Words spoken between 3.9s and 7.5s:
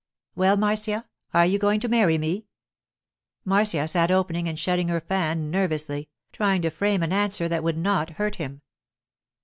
opening and shutting her fan nervously, trying to frame an answer